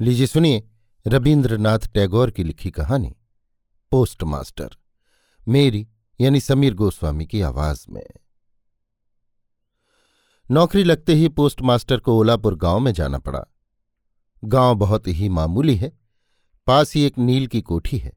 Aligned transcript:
लीजिए 0.00 0.26
सुनिए 0.26 0.68
रविन्द्रनाथ 1.06 1.78
टैगोर 1.78 2.30
की 2.30 2.44
लिखी 2.44 2.70
कहानी, 2.70 3.16
पोस्टमास्टर, 3.90 4.70
मेरी 5.48 5.88
यानी 6.20 6.40
समीर 6.40 6.74
गोस्वामी 6.74 7.26
की 7.26 7.40
आवाज़ 7.40 7.86
में। 7.90 8.06
नौकरी 10.50 10.84
लगते 10.84 11.14
ही 11.14 11.28
पोस्टमास्टर 11.28 12.00
को 12.00 12.18
ओलापुर 12.18 12.54
गाँव 12.54 12.78
में 12.78 12.92
जाना 12.92 13.18
पड़ा। 13.18 13.44
गाँव 14.44 14.74
बहुत 14.74 15.08
ही 15.08 15.28
मामूली 15.28 15.76
है, 15.76 15.98
पास 16.66 16.94
ही 16.94 17.02
एक 17.02 17.18
नील 17.18 17.46
की 17.46 17.60
कोठी 17.60 17.98
है। 17.98 18.12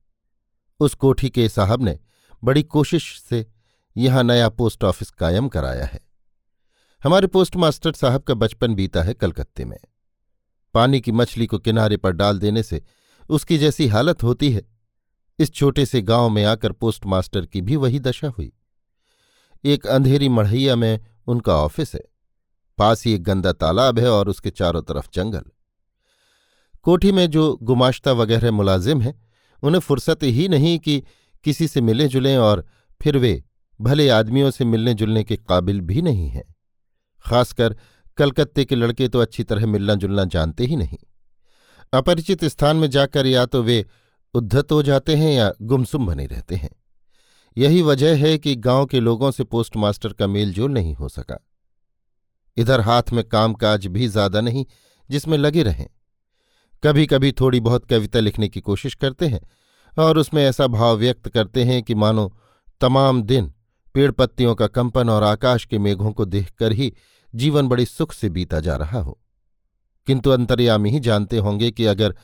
उस 0.79 0.93
कोठी 0.93 1.29
के 1.29 1.49
साहब 1.49 1.83
ने 1.83 1.99
बड़ी 2.43 2.63
कोशिश 2.63 3.21
से 3.21 3.47
यहाँ 3.97 4.23
नया 4.23 4.49
पोस्ट 4.49 4.83
ऑफ़िस 4.83 5.11
कायम 5.11 5.47
कराया 5.47 5.85
है। 5.85 5.99
हमारे 7.03 7.27
पोस्टमास्टर 7.27 7.93
साहब 7.93 8.21
का 8.21 8.33
बचपन 8.33 8.75
बीता 8.75 9.01
है 9.01 9.13
कलकत्ते 9.13 9.65
में। 9.65 9.79
पानी 10.73 11.01
की 11.01 11.11
मछली 11.11 11.45
को 11.45 11.59
किनारे 11.59 11.97
पर 11.97 12.11
डाल 12.11 12.39
देने 12.39 12.63
से 12.63 12.83
उसकी 13.29 13.57
जैसी 13.57 13.87
हालत 13.87 14.23
होती 14.23 14.51
है। 14.51 14.61
इस 15.39 15.53
छोटे 15.53 15.85
से 15.85 16.01
गाँव 16.01 16.29
में 16.29 16.45
आकर 16.45 16.71
पोस्टमास्टर 16.71 17.45
की 17.45 17.61
भी 17.61 17.75
वही 17.75 17.99
दशा 17.99 18.27
हुई। 18.27 18.53
एक 19.63 19.87
अंधेरी 19.87 20.29
मढ़ैया 20.29 20.75
में 20.75 20.99
उनका 21.27 21.55
ऑफ़िस 21.55 21.95
है। 21.95 22.01
पास 22.77 23.05
ही 23.05 23.13
एक 23.13 23.23
गंदा 23.23 23.51
तालाब 23.51 23.99
है 23.99 24.09
और 24.09 24.29
उसके 24.29 24.49
चारों 24.49 24.81
तरफ़ 24.81 25.07
जंगल। 25.13 25.43
कोठी 26.83 27.11
में 27.11 27.29
जो 27.29 27.59
गुमाश्ता 27.61 28.11
वगैरह 28.11 28.51
मुलाजिम 28.51 29.01
हैं, 29.01 29.21
उन्हें 29.63 29.79
फुर्सत 29.79 30.19
ही 30.23 30.47
नहीं 30.47 30.79
कि 30.79 31.03
किसी 31.43 31.67
से 31.67 31.81
मिले 31.81 32.07
जुलें 32.07 32.37
और 32.37 32.65
फिर 33.01 33.17
वे 33.17 33.43
भले 33.81 34.09
आदमियों 34.09 34.51
से 34.51 34.65
मिलने 34.65 34.93
जुलने 34.93 35.23
के 35.23 35.35
काबिल 35.35 35.81
भी 35.81 36.01
नहीं 36.01 36.29
हैं। 36.29 36.55
खासकर 37.25 37.77
कलकत्ते 38.17 38.65
के 38.65 38.75
लड़के 38.75 39.07
तो 39.07 39.19
अच्छी 39.19 39.43
तरह 39.43 39.65
मिलना 39.65 39.95
जुलना 39.95 40.25
जानते 40.25 40.65
ही 40.65 40.75
नहीं। 40.75 40.97
अपरिचित 41.93 42.45
स्थान 42.45 42.77
में 42.77 42.89
जाकर 42.89 43.25
या 43.25 43.45
तो 43.45 43.61
वे 43.63 43.85
उद्धत 44.33 44.71
हो 44.71 44.81
जाते 44.83 45.15
हैं 45.15 45.31
या 45.33 45.51
गुमसुम 45.61 46.05
बने 46.07 46.25
रहते 46.25 46.55
हैं। 46.55 46.69
यही 47.57 47.81
वजह 47.81 48.17
है 48.17 48.37
कि 48.37 48.55
गाँव 48.57 48.85
के 48.85 48.99
लोगों 48.99 49.31
से 49.31 49.43
पोस्टमास्टर 49.43 50.13
का 50.13 50.27
मेलजोल 50.27 50.71
नहीं 50.71 50.93
हो 50.95 51.09
सका। 51.09 51.39
इधर 52.57 52.81
हाथ 52.81 53.11
में 53.13 53.23
कामकाज 53.23 53.87
भी 53.87 54.07
ज़्यादा 54.07 54.41
नहीं, 54.41 54.65
जिसमें 55.09 55.37
लगे 55.37 55.63
रहें। 55.63 55.87
कभी 56.83 57.05
कभी 57.05 57.31
थोड़ी 57.31 57.59
बहुत 57.59 57.85
कविता 57.85 58.19
लिखने 58.19 58.47
की 58.49 58.59
कोशिश 58.61 58.95
करते 58.95 59.27
हैं 59.27 59.41
और 59.97 60.17
उसमें 60.17 60.43
ऐसा 60.43 60.67
भाव 60.67 60.97
व्यक्त 60.97 61.27
करते 61.29 61.63
हैं 61.63 61.81
कि 61.83 61.95
मानो 61.95 62.31
तमाम 62.81 63.21
दिन 63.23 63.51
पेड़ 63.95 64.11
पत्तियों 64.11 64.55
का 64.55 64.67
कंपन 64.67 65.09
और 65.09 65.23
आकाश 65.23 65.65
के 65.65 65.79
मेघों 65.79 66.11
को 66.11 66.25
देखकर 66.25 66.71
ही 66.71 66.93
जीवन 67.35 67.67
बड़े 67.67 67.85
सुख 67.85 68.13
से 68.13 68.29
बीता 68.29 68.59
जा 68.59 68.75
रहा 68.75 68.99
हो। 68.99 69.19
किंतु 70.07 70.29
अंतर्यामी 70.29 70.91
ही 70.91 70.99
जानते 70.99 71.37
होंगे 71.37 71.71
कि 71.71 71.85
अगर 71.85 72.15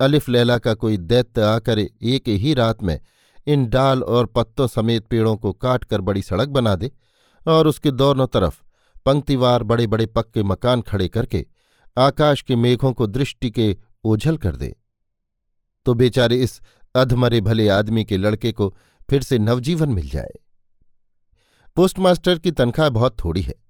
अलिफ 0.00 0.28
लैला 0.28 0.58
का 0.58 0.74
कोई 0.74 0.96
दैत्य 0.96 1.42
आकर 1.42 1.78
एक 1.78 2.28
ही 2.28 2.54
रात 2.54 2.82
में 2.82 3.00
इन 3.46 3.66
डाल 3.66 4.02
और 4.02 4.26
पत्तों 4.26 4.66
समेत 4.66 5.06
पेड़ों 5.06 5.36
को 5.36 5.52
काट 5.52 5.84
कर 5.84 6.00
बड़ी 6.00 6.22
सड़क 6.22 6.48
बना 6.48 6.74
दे 6.74 6.90
और 7.48 7.66
उसके 7.66 7.90
दोनों 7.90 8.26
तरफ़ 8.26 8.62
पंक्तिवार 9.06 9.62
बड़े 9.62 9.86
बड़े 9.86 10.06
पक्के 10.06 10.42
मकान 10.42 10.82
खड़े 10.82 11.08
करके 11.08 11.46
आकाश 11.98 12.42
के 12.42 12.56
मेघों 12.56 12.92
को 12.92 13.06
दृष्टि 13.06 13.50
के 13.50 13.76
ओझल 14.04 14.36
कर 14.36 14.56
दे। 14.56 14.76
तो 15.84 15.94
बेचारे 15.94 16.42
इस 16.42 16.60
अधमरे 16.94 17.40
भले 17.40 17.68
आदमी 17.68 18.04
के 18.04 18.16
लड़के 18.16 18.52
को 18.52 18.76
फिर 19.10 19.22
से 19.22 19.38
नवजीवन 19.38 19.88
मिल 19.88 20.08
जाए। 20.08 20.32
पोस्टमास्टर 21.76 22.38
की 22.38 22.50
तनख्वाह 22.50 22.88
बहुत 22.88 23.16
थोड़ी 23.24 23.42
है। 23.42 23.65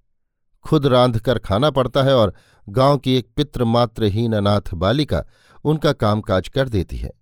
खुद 0.66 0.86
रांध 0.86 1.18
कर 1.18 1.38
खाना 1.38 1.70
पड़ता 1.70 2.02
है 2.02 2.14
और 2.16 2.34
गाँव 2.68 2.98
की 2.98 3.16
एक 3.16 3.28
पितृमात्रहीन 3.36 4.32
अनाथ 4.32 4.74
बालिका 4.74 5.24
उनका 5.64 5.92
कामकाज 5.92 6.48
कर 6.48 6.68
देती 6.68 6.96
है। 6.96 7.12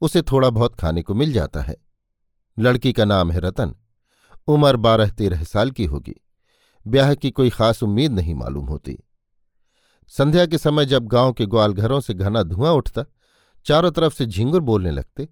उसे 0.00 0.22
थोड़ा 0.22 0.50
बहुत 0.50 0.74
खाने 0.74 1.02
को 1.02 1.14
मिल 1.14 1.32
जाता 1.32 1.60
है। 1.60 1.76
लड़की 2.58 2.92
का 2.92 3.04
नाम 3.04 3.30
है 3.30 3.40
रतन। 3.40 3.74
उम्र 4.46 4.76
बारह 4.76 5.10
तेरह 5.10 5.44
साल 5.44 5.70
की 5.70 5.84
होगी। 5.84 6.14
ब्याह 6.86 7.14
की 7.14 7.30
कोई 7.30 7.50
खास 7.50 7.82
उम्मीद 7.82 8.12
नहीं 8.12 8.34
मालूम 8.34 8.66
होती। 8.66 8.98
संध्या 10.08 10.46
के 10.46 10.58
समय 10.58 10.86
जब 10.86 11.06
गाँव 11.06 11.32
के 11.32 11.46
ग्वालघरों 11.46 12.00
से 12.00 12.14
घना 12.14 12.42
धुआँ 12.42 12.72
उठता, 12.72 13.04
चारों 13.64 13.90
तरफ़ 13.90 14.14
से 14.14 14.26
झिंगुर 14.26 14.60
बोलने 14.60 14.90
लगते। 14.90 15.28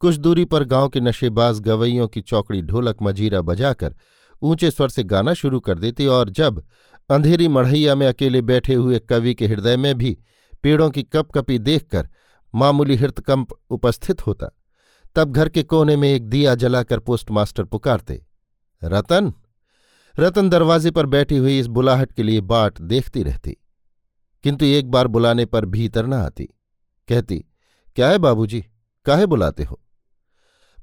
कुछ 0.00 0.16
दूरी 0.16 0.44
पर 0.44 0.64
गाँव 0.64 0.88
के 0.88 1.00
नशेबाज 1.00 1.60
गवैयों 1.60 2.08
की 2.08 2.20
चौकड़ी 2.20 2.62
ढोलक 2.62 2.96
मजीरा 3.02 3.40
बजाकर 3.40 3.94
ऊँचे 4.42 4.70
स्वर 4.70 4.88
से 4.88 5.02
गाना 5.04 5.34
शुरू 5.34 5.60
कर 5.60 5.78
देती 5.78 6.06
और 6.06 6.30
जब 6.30 6.62
अंधेरी 7.10 7.48
मढ़ैया 7.48 7.94
में 7.94 8.06
अकेले 8.06 8.42
बैठे 8.42 8.74
हुए 8.74 8.98
कवि 9.00 9.34
के 9.34 9.46
हृदय 9.46 9.76
में 9.76 9.94
भी 9.94 10.16
पेड़ों 10.62 10.90
की 10.90 11.02
कपकपी 11.02 11.58
देखकर 11.58 12.08
मामूली 12.54 12.96
हृतकंप 12.96 13.52
उपस्थित 13.70 14.26
होता, 14.26 14.46
तब 15.16 15.32
घर 15.32 15.48
के 15.48 15.62
कोने 15.62 15.96
में 15.96 16.08
एक 16.08 16.28
दिया 16.28 16.54
जलाकर 16.54 16.98
पोस्टमास्टर 16.98 17.64
पुकारते, 17.64 18.24
रतन 18.82 19.32
रतन 20.14 20.48
दरवाजे 20.48 20.90
पर 20.90 21.06
बैठी 21.06 21.36
हुई 21.36 21.58
इस 21.58 21.66
बुलाहट 21.68 22.12
के 22.12 22.22
लिए 22.22 22.40
बाट 22.42 22.80
देखती 22.80 23.22
रहती, 23.22 23.56
किंतु 24.44 24.64
एक 24.64 24.90
बार 24.90 25.06
बुलाने 25.06 25.44
पर 25.46 25.64
भीतर 25.66 26.06
न 26.06 26.14
आती। 26.14 26.44
कहती, 27.08 27.38
क्या 27.96 28.08
है 28.08 28.18
बाबूजी, 28.18 28.64
काहे 29.06 29.26
बुलाते 29.26 29.64
हो? 29.64 29.80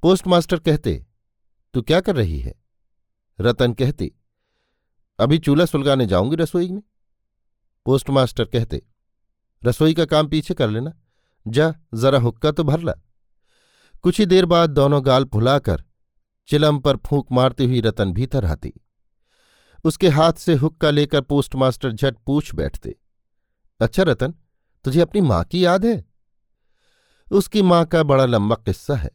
पोस्टमास्टर 0.03 0.59
कहते, 0.59 1.03
तू 1.74 1.81
क्या 1.81 2.00
कर 2.00 2.16
रही 2.16 2.40
है? 2.40 2.53
रतन 3.41 3.73
कहती, 3.73 4.11
अभी 5.19 5.38
चूल्हा 5.39 5.66
सुलगाने 5.66 6.05
जाऊँगी 6.05 6.35
रसोई 6.35 6.69
में? 6.72 6.81
पोस्टमास्टर 7.85 8.45
कहते, 8.45 8.81
रसोई 9.63 9.94
का 9.94 10.05
काम 10.05 10.27
पीछे 10.27 10.53
कर 10.53 10.69
लेना। 10.69 10.94
जा, 11.47 11.73
जरा 11.94 12.19
हुक्का 12.19 12.51
तो 12.51 12.63
भर 12.63 12.79
ला। 12.79 12.94
कुछ 14.03 14.19
ही 14.19 14.25
देर 14.25 14.45
बाद 14.45 14.69
दोनों 14.69 15.05
गाल 15.05 15.25
फुलाकर 15.25 15.83
चिलम 16.50 16.79
पर 16.79 16.97
फूंक 16.97 17.31
मारती 17.31 17.66
हुई 17.66 17.81
रतन 17.81 18.11
भीतर 18.13 18.45
आती। 18.45 18.73
उसके 19.83 20.09
हाथ 20.09 20.33
से 20.33 20.53
हुक्का 20.53 20.89
लेकर 20.89 21.21
पोस्टमास्टर 21.21 21.91
झट 21.91 22.17
पूछ 22.25 22.53
बैठते 22.56 22.95
अच्छा 23.79 24.03
रतन, 24.03 24.33
तुझे 24.85 25.01
अपनी 25.01 25.21
माँ 25.21 25.44
की 25.44 25.66
याद 25.66 25.85
है? 25.85 26.06
उसकी 27.31 27.61
माँ 27.61 27.85
का 27.85 28.03
बड़ा 28.03 28.25
लंबा 28.25 28.56
किस्सा 28.56 28.95
है। 28.95 29.11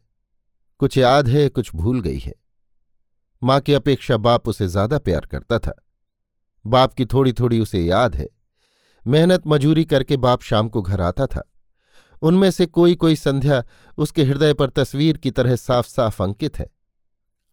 कुछ 0.79 0.97
याद 0.97 1.27
है, 1.27 1.47
कुछ 1.49 1.75
भूल 1.75 2.01
गई 2.01 2.19
है। 2.19 2.33
माँ 3.45 3.59
की 3.59 3.73
अपेक्षा 3.73 4.17
बाप 4.17 4.47
उसे 4.47 4.67
ज़्यादा 4.67 4.97
प्यार 4.97 5.25
करता 5.25 5.59
था। 5.59 5.73
बाप 6.65 6.93
की 6.93 7.05
थोड़ी 7.05 7.33
थोड़ी 7.33 7.59
उसे 7.59 7.79
याद 7.79 8.15
है। 8.15 8.27
मेहनत 9.05 9.43
मजूरी 9.47 9.83
करके 9.85 10.17
बाप 10.17 10.41
शाम 10.41 10.69
को 10.69 10.81
घर 10.81 11.01
आता 11.01 11.25
था। 11.25 11.41
उनमें 12.21 12.49
से 12.51 12.65
कोई 12.65 12.95
कोई 12.95 13.15
संध्या 13.15 13.63
उसके 13.97 14.23
हृदय 14.23 14.53
पर 14.53 14.69
तस्वीर 14.69 15.17
की 15.17 15.31
तरह 15.31 15.55
साफ़ 15.55 15.87
साफ़ 15.87 16.23
अंकित 16.23 16.59
है। 16.59 16.65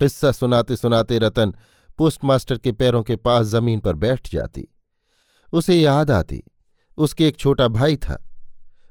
किस्सा 0.01 0.33
सुनाते 0.33 0.77
सुनाते 0.77 1.19
रतन 1.19 1.55
पोस्टमास्टर 1.99 2.59
के 2.59 2.73
पैरों 2.73 3.03
के 3.03 3.17
पास 3.17 3.47
ज़मीन 3.47 3.81
पर 3.81 3.95
बैठ 3.95 4.31
जाती। 4.33 4.67
उसे 5.53 5.75
याद 5.75 6.11
आती, 6.11 6.43
उसके 6.99 7.27
एक 7.29 7.37
छोटा 7.37 7.69
भाई 7.69 7.97
था। 7.97 8.17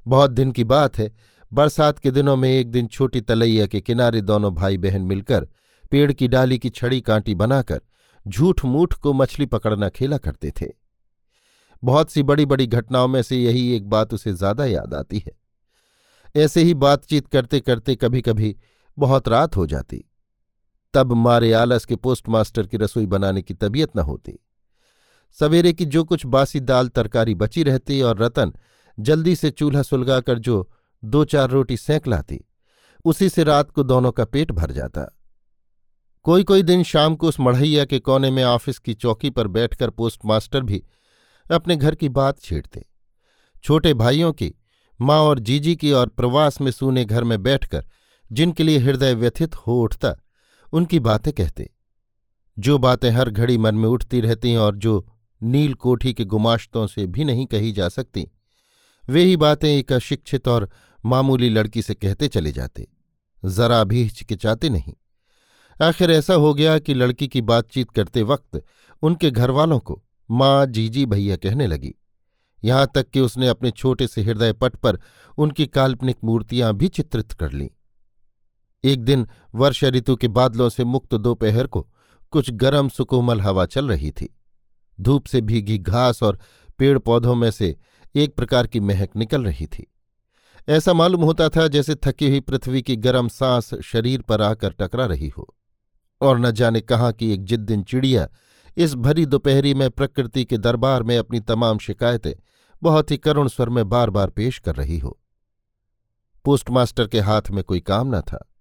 बहुत 0.05 0.31
दिन 0.31 0.51
की 0.51 0.63
बात 0.63 0.97
है, 0.97 1.11
बरसात 1.51 1.99
के 1.99 2.11
दिनों 2.11 2.35
में 2.35 2.49
एक 2.49 2.71
दिन 2.71 2.87
छोटी 2.87 3.21
तलैया 3.21 3.65
के 3.65 3.81
किनारे 3.81 4.21
दोनों 4.21 4.53
भाई 4.55 4.77
बहन 4.77 5.01
मिलकर 5.01 5.47
पेड़ 5.91 6.11
की 6.11 6.27
डाली 6.27 6.57
की 6.59 6.69
छड़ी 6.69 7.01
कांटी 7.01 7.35
बनाकर 7.35 7.81
झूठ 8.25 8.63
मूठ 8.65 8.93
को 8.93 9.13
मछली 9.13 9.45
पकड़ना 9.45 9.89
खेला 9.89 10.17
करते 10.17 10.51
थे। 10.51 10.67
बहुत 11.83 12.11
सी 12.11 12.23
बड़ी 12.23 12.45
बड़ी 12.45 12.67
घटनाओं 12.67 13.07
में 13.07 13.21
से 13.21 13.37
यही 13.37 13.75
एक 13.75 13.89
बात 13.89 14.13
उसे 14.13 14.33
ज़्यादा 14.33 14.65
याद 14.65 14.93
आती 14.93 15.23
है। 15.27 15.31
ऐसे 16.35 16.63
ही 16.63 16.73
बातचीत 16.73 17.27
करते 17.27 17.59
करते 17.59 17.95
कभी 17.95 18.21
कभी 18.21 18.55
बहुत 18.97 19.27
रात 19.27 19.55
हो 19.57 19.65
जाती। 19.67 20.03
तब 20.93 21.13
मारे 21.13 21.51
आलस 21.53 21.85
के 21.85 21.95
पोस्टमास्टर 21.95 22.67
की 22.67 22.77
रसोई 22.77 23.05
बनाने 23.05 23.41
की 23.41 23.53
तबीयत 23.53 23.97
न 23.97 23.99
होती। 23.99 24.37
सवेरे 25.37 25.73
की 25.73 25.85
जो 25.85 26.03
कुछ 26.03 26.25
बासी 26.25 26.59
दाल 26.59 26.87
तरकारी 26.87 27.35
बची 27.35 27.63
रहती 27.63 28.01
और 28.01 28.17
रतन 28.17 28.53
जल्दी 28.97 29.35
से 29.35 29.49
चूल्हा 29.51 29.81
सुलगाकर 29.81 30.39
जो 30.39 30.69
दो 31.03 31.23
चार 31.25 31.49
रोटी 31.49 31.77
सेंक 31.77 32.07
लाती, 32.07 32.39
उसी 33.05 33.29
से 33.29 33.43
रात 33.43 33.71
को 33.71 33.83
दोनों 33.83 34.11
का 34.11 34.25
पेट 34.25 34.51
भर 34.51 34.71
जाता। 34.71 35.05
कोई 36.23 36.43
कोई 36.43 36.63
दिन 36.63 36.83
शाम 36.83 37.15
को 37.15 37.27
उस 37.27 37.39
मढ़ैया 37.39 37.85
के 37.85 37.99
कोने 37.99 38.31
में 38.31 38.43
ऑफ़िस 38.43 38.79
की 38.79 38.93
चौकी 38.93 39.29
पर 39.29 39.47
बैठकर 39.47 39.89
पोस्टमास्टर 39.89 40.61
भी 40.61 40.83
अपने 41.51 41.75
घर 41.75 41.95
की 41.95 42.09
बात 42.09 42.39
छेड़ते। 42.39 42.85
छोटे 43.63 43.93
भाइयों 43.93 44.33
की, 44.33 44.53
माँ 45.01 45.19
और 45.19 45.39
जीजी 45.39 45.75
की 45.75 45.91
और 45.91 46.07
प्रवास 46.07 46.61
में 46.61 46.71
सूने 46.71 47.05
घर 47.05 47.23
में 47.23 47.43
बैठकर, 47.43 47.85
जिनके 48.31 48.63
लिए 48.63 48.77
हृदय 48.77 49.13
व्यथित 49.13 49.55
हो 49.55 49.81
उठता, 49.81 50.15
उनकी 50.73 50.99
बातें 50.99 51.33
कहते। 51.33 51.73
जो 52.59 52.77
बातें 52.77 53.11
हर 53.11 53.29
घड़ी 53.29 53.57
मन 53.57 53.75
में 53.75 53.89
उठती 53.89 54.21
रहती 54.21 54.55
और 54.55 54.75
जो 54.75 55.07
नील 55.43 55.73
कोठी 55.73 56.13
के 56.13 56.25
गुमाश्तों 56.25 56.87
से 56.87 57.07
भी 57.07 57.23
नहीं 57.23 57.45
कही 57.45 57.71
जा 57.71 57.89
सकती, 57.89 58.31
वे 59.09 59.23
ही 59.23 59.37
बातें 59.37 59.69
एक 59.69 59.93
अशिक्षित 59.93 60.47
और 60.47 60.69
मामूली 61.05 61.49
लड़की 61.49 61.81
से 61.81 61.93
कहते 61.93 62.27
चले 62.27 62.51
जाते। 62.51 62.87
जरा 63.45 63.83
भी 63.83 64.03
हिचकिचाते 64.03 64.69
नहीं। 64.69 64.93
आखिर 65.81 66.11
ऐसा 66.11 66.33
हो 66.33 66.53
गया 66.53 66.79
कि 66.79 66.93
लड़की 66.93 67.27
की 67.27 67.41
बातचीत 67.41 67.91
करते 67.91 68.23
वक्त 68.23 68.63
उनके 69.01 69.31
घरवालों 69.31 69.79
को 69.79 70.03
माँ 70.31 70.65
जीजी 70.65 71.05
भैया 71.05 71.35
कहने 71.35 71.67
लगी। 71.67 71.93
यहाँ 72.63 72.91
तक 72.95 73.09
कि 73.09 73.19
उसने 73.19 73.47
अपने 73.47 73.71
छोटे 73.71 74.07
से 74.07 74.21
हृदय 74.21 74.53
पट 74.53 74.75
पर 74.75 74.99
उनकी 75.37 75.65
काल्पनिक 75.65 76.17
मूर्तियाँ 76.23 76.73
भी 76.73 76.87
चित्रित 76.87 77.31
कर 77.31 77.51
लीं। 77.51 77.69
एक 78.83 79.03
दिन 79.03 79.27
वर्षा 79.55 79.87
ऋतु 79.87 80.15
के 80.15 80.27
बादलों 80.27 80.69
से 80.69 80.83
मुक्त 80.83 81.15
दोपहर 81.15 81.67
को 81.67 81.87
कुछ 82.31 82.51
गर्म 82.51 82.89
सुकोमल 82.89 83.41
हवा 83.41 83.65
चल 83.65 83.87
रही 83.87 84.11
थी। 84.11 84.37
धूप 85.01 85.25
से 85.25 85.41
भीगी 85.41 85.77
घास 85.77 86.23
और 86.23 86.39
पेड़ 86.77 86.97
पौधों 86.99 87.35
में 87.35 87.51
से 87.51 87.75
एक 88.15 88.35
प्रकार 88.35 88.67
की 88.67 88.79
महक 88.79 89.15
निकल 89.15 89.43
रही 89.43 89.65
थी। 89.65 89.87
ऐसा 90.69 90.93
मालूम 90.93 91.21
होता 91.21 91.49
था 91.49 91.67
जैसे 91.67 91.95
थकी 91.95 92.29
हुई 92.29 92.39
पृथ्वी 92.39 92.81
की 92.81 92.95
गर्म 92.95 93.27
सांस 93.27 93.73
शरीर 93.73 94.21
पर 94.21 94.41
आकर 94.41 94.71
टकरा 94.71 95.05
रही 95.05 95.27
हो। 95.27 95.55
और 96.21 96.39
न 96.39 96.51
जाने 96.51 96.81
कहाँ 96.81 97.11
की 97.11 97.33
एक 97.33 97.45
जिद्दिन 97.45 97.83
चिड़िया 97.83 98.27
इस 98.77 98.93
भरी 98.95 99.25
दोपहरी 99.25 99.73
में 99.73 99.89
प्रकृति 99.89 100.45
के 100.45 100.57
दरबार 100.57 101.03
में 101.03 101.17
अपनी 101.17 101.39
तमाम 101.39 101.77
शिकायतें 101.77 102.33
बहुत 102.83 103.11
ही 103.11 103.17
करुण 103.17 103.47
स्वर 103.47 103.69
में 103.69 103.89
बार 103.89 104.09
बार 104.09 104.29
पेश 104.29 104.59
कर 104.59 104.75
रही 104.75 104.97
हो। 104.99 105.19
पोस्टमास्टर 106.45 107.07
के 107.07 107.19
हाथ 107.19 107.41
में 107.51 107.63
कोई 107.63 107.79
काम 107.79 108.15
न 108.15 108.21
था। 108.21 108.51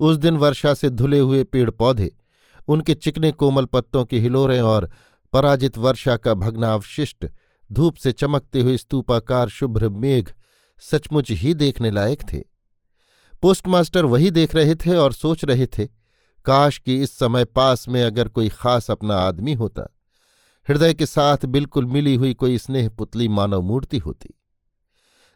उस 0.00 0.16
दिन 0.16 0.36
वर्षा 0.36 0.74
से 0.74 0.90
धुले 0.90 1.18
हुए 1.18 1.44
पेड़ 1.44 1.70
पौधे 1.70 2.16
उनके 2.68 2.94
चिकने 2.94 3.32
कोमल 3.32 3.64
पत्तों 3.64 4.04
के 4.04 4.18
हिलोरें 4.18 4.60
और 4.60 4.90
पराजित 5.32 5.78
वर्षा 5.78 6.16
का 6.16 6.34
भग्नावशिष्ट, 6.34 7.26
धूप 7.72 7.96
से 7.96 8.12
चमकते 8.12 8.60
हुए 8.60 8.76
स्तूपाकार 8.76 9.48
शुभ्र 9.48 9.88
मेघ 9.88 10.28
सचमुच 10.80 11.30
ही 11.30 11.54
देखने 11.54 11.90
लायक 11.90 12.22
थे। 12.32 12.42
पोस्टमास्टर 13.42 14.04
वही 14.04 14.30
देख 14.30 14.54
रहे 14.54 14.74
थे 14.74 14.96
और 14.96 15.12
सोच 15.12 15.44
रहे 15.44 15.66
थे 15.66 16.01
काश 16.44 16.78
कि 16.78 17.02
इस 17.02 17.18
समय 17.18 17.44
पास 17.44 17.88
में 17.88 18.04
अगर 18.04 18.28
कोई 18.28 18.48
खास 18.48 18.90
अपना 18.90 19.16
आदमी 19.16 19.54
होता। 19.54 19.96
हृदय 20.68 20.94
के 20.94 21.06
साथ 21.06 21.46
बिल्कुल 21.46 21.86
मिली 21.86 22.14
हुई 22.14 22.34
कोई 22.34 22.58
स्नेह 22.58 22.88
पुतली 22.88 23.28
मानव 23.28 23.62
मूर्ति 23.62 23.98
होती। 23.98 24.38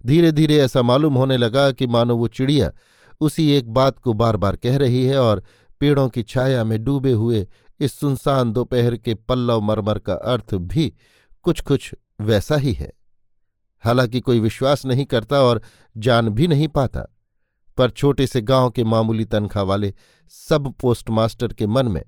धीरे 0.06 0.32
धीरे 0.32 0.56
ऐसा 0.56 0.82
मालूम 0.82 1.14
होने 1.14 1.36
लगा 1.36 1.72
कि 1.72 1.86
मानो 1.86 2.16
वो 2.16 2.28
चिड़िया 2.28 2.72
उसी 3.20 3.50
एक 3.50 3.70
बात 3.70 3.98
को 3.98 4.12
बार 4.12 4.36
बार 4.36 4.56
कह 4.56 4.76
रही 4.76 5.04
है 5.04 5.18
और 5.18 5.44
पेड़ों 5.80 6.08
की 6.08 6.22
छाया 6.22 6.64
में 6.64 6.84
डूबे 6.84 7.12
हुए 7.12 7.48
इस 7.80 7.98
सुनसान 7.98 8.52
दोपहर 8.52 8.96
के 8.96 9.14
पल्लव 9.14 9.60
मरमर 9.60 9.98
का 9.98 10.14
अर्थ 10.14 10.54
भी 10.54 10.94
कुछ 11.42 11.60
कुछ 11.60 11.94
वैसा 12.20 12.56
ही 12.56 12.72
है। 12.72 12.92
हालाँकि 13.84 14.20
कोई 14.20 14.40
विश्वास 14.40 14.86
नहीं 14.86 15.04
करता 15.04 15.40
और 15.40 15.62
जान 15.96 16.28
भी 16.28 16.46
नहीं 16.46 16.68
पाता। 16.68 17.15
पर 17.76 17.90
छोटे 17.90 18.26
से 18.26 18.40
गाँव 18.40 18.70
के 18.70 18.84
मामूली 18.84 19.24
तनख्वाह 19.24 19.64
वाले 19.64 19.94
सब 20.28 20.74
पोस्टमास्टर 20.80 21.52
के 21.52 21.66
मन 21.66 21.88
में, 21.88 22.04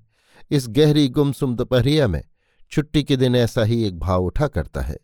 इस 0.51 0.67
गहरी 0.67 1.07
गुमसुम 1.09 1.55
दोपहरिया 1.55 2.07
में, 2.07 2.23
छुट्टी 2.71 3.03
के 3.03 3.17
दिन 3.17 3.35
ऐसा 3.35 3.63
ही 3.63 3.83
एक 3.83 3.99
भाव 3.99 4.23
उठा 4.23 4.47
करता 4.47 4.81
है। 4.81 4.97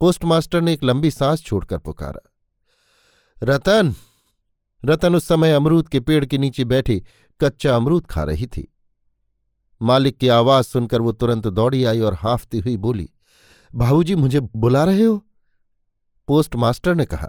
पोस्टमास्टर 0.00 0.60
ने 0.60 0.72
एक 0.72 0.84
लंबी 0.84 1.10
सांस 1.10 1.42
छोड़कर 1.42 1.78
पुकारा। 1.78 2.30
रतन 3.42 3.94
रतन 4.84 5.14
उस 5.14 5.24
समय 5.24 5.52
अमरूद 5.52 5.88
के 5.88 6.00
पेड़ 6.00 6.24
के 6.24 6.38
नीचे 6.38 6.64
बैठी 6.64 7.02
कच्चा 7.40 7.76
अमरूद 7.76 8.06
खा 8.06 8.22
रही 8.22 8.46
थी। 8.46 8.74
मालिक 9.82 10.18
की 10.18 10.28
आवाज़ 10.28 10.66
सुनकर 10.66 11.00
वो 11.00 11.12
तुरंत 11.12 11.46
दौड़ी 11.46 11.84
आई 11.84 12.00
और 12.00 12.14
हाफती 12.14 12.58
हुई 12.58 12.76
बोली, 12.76 13.10
भाऊजी, 13.74 14.14
मुझे 14.14 14.40
बुला 14.40 14.84
रहे 14.84 15.02
हो? 15.02 15.26
पोस्टमास्टर 16.28 16.94
ने 16.94 17.04
कहा 17.04 17.28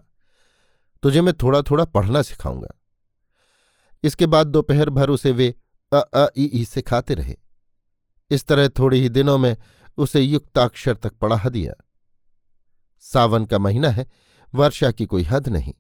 तुझे 1.04 1.22
मैं 1.22 1.34
थोड़ा 1.34 1.62
थोड़ा 1.62 1.86
पढ़ना 1.86 2.22
सिखाऊँगा। 2.22 2.80
इसके 4.04 4.26
बाद 4.26 4.48
दोपहर 4.48 4.90
भर 4.90 5.10
उसे 5.10 5.32
वे 5.32 5.56
अ 5.94 6.00
अ 6.00 6.28
ई, 6.38 6.46
ई 6.46 6.66
से 6.66 6.82
खाते 6.82 7.14
रहे। 7.14 7.36
इस 8.32 8.46
तरह 8.46 8.68
थोड़े 8.68 8.98
ही 8.98 9.10
दिनों 9.10 9.38
में 9.38 9.58
उसे 9.98 10.22
युक्ताक्षर 10.22 10.94
तक 10.94 11.14
पढ़ा 11.14 11.50
दिया। 11.50 11.74
सावन 13.00 13.46
का 13.46 13.60
महीना 13.60 13.90
है 13.90 14.06
वर्षा 14.56 14.92
की 14.92 15.06
कोई 15.06 15.24
हद 15.24 15.50
नहीं। 15.50 15.74